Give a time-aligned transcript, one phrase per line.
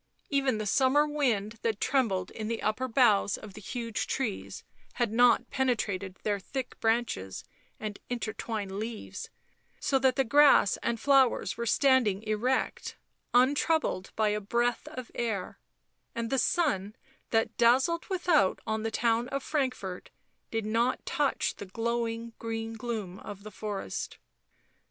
[0.31, 5.11] Even the summer wind that trembled in the upper boughs of the huge trees had
[5.11, 7.43] not pene trated their thick branches
[7.79, 9.29] and intertwined leaves,
[9.79, 12.97] so that the grass and flowers were standing erect,
[13.35, 15.59] untroubled by a breath of air,
[16.15, 16.95] and the sun,
[17.29, 20.09] that dazzled without on the town of Frankfort
[20.49, 24.17] did not touch the glowing green gloom of the forest.